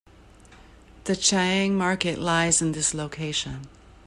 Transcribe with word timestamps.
The 1.03 1.13
Chang'an 1.13 1.73
Market 1.73 2.17
lies 2.17 2.59
in 2.59 2.71
this 2.71 2.95
location. 2.95 3.67